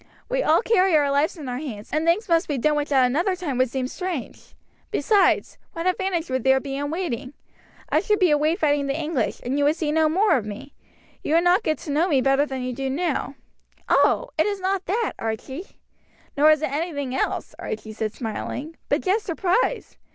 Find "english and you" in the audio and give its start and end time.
8.99-9.63